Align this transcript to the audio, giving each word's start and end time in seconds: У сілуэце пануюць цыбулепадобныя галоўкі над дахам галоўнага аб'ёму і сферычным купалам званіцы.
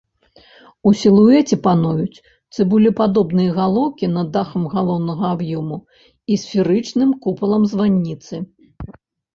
У 0.91 0.93
сілуэце 1.01 1.55
пануюць 1.67 2.21
цыбулепадобныя 2.55 3.51
галоўкі 3.59 4.11
над 4.17 4.27
дахам 4.39 4.63
галоўнага 4.75 5.23
аб'ёму 5.37 5.77
і 5.91 6.33
сферычным 6.47 7.09
купалам 7.25 7.63
званіцы. 7.77 8.35